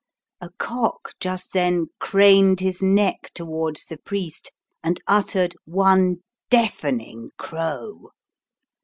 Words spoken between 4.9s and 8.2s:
uttered one deafening crow.